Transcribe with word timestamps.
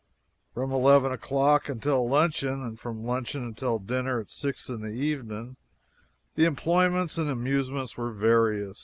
From 0.55 0.71
eleven 0.71 1.11
o'clock 1.11 1.69
until 1.69 2.09
luncheon, 2.09 2.63
and 2.63 2.79
from 2.79 3.03
luncheon 3.03 3.43
until 3.43 3.77
dinner 3.77 4.19
at 4.19 4.31
six 4.31 4.67
in 4.67 4.81
the 4.81 4.87
evening, 4.87 5.57
the 6.33 6.45
employments 6.45 7.19
and 7.19 7.29
amusements 7.29 7.97
were 7.97 8.11
various. 8.11 8.79